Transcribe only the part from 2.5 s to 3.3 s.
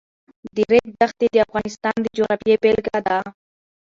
بېلګه ده.